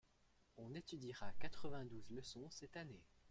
On 0.57 0.73
étudiera 0.73 1.31
quatre-vingt-douze 1.33 2.09
leçons 2.09 2.49
cette 2.49 2.75
année. 2.75 3.03